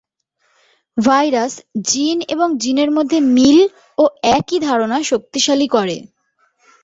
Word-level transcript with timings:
Virus, 0.97 1.53
gene 1.85 2.17
এবং 2.33 2.47
জিনের 2.57 2.89
মধ্যে 2.91 3.17
মিল 3.35 3.59
ও 3.97 4.03
একই 4.31 4.57
ধারণা 4.59 4.97
শক্তিশালী 5.03 5.67
করে। 5.67 5.97